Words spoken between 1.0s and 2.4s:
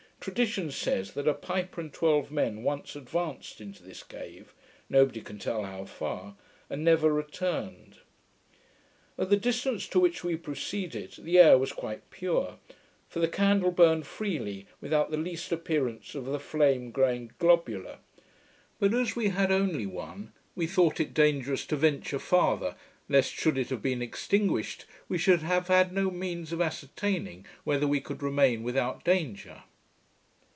that a piper and twelve